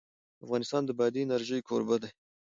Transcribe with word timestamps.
افغانستان 0.43 0.81
د 0.85 0.91
بادي 0.99 1.21
انرژي 1.25 1.59
کوربه 1.67 1.95
دی. 2.01 2.09